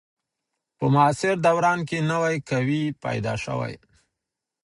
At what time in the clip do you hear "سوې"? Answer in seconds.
3.45-3.73